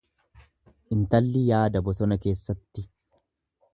Intalli 0.95 1.43
yaada 1.49 1.83
bosona 1.91 2.19
keessatti. 2.25 2.87